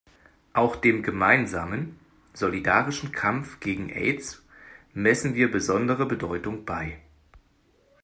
Auch 0.53 0.77
dem 0.77 1.03
gemeinsamen, 1.03 1.99
solidarischen 2.33 3.11
Kampf 3.11 3.59
gegen 3.59 3.91
Aids 3.91 4.41
messen 4.95 5.35
wir 5.35 5.51
besondere 5.51 6.07
Bedeutung 6.07 6.65
bei. 6.65 6.97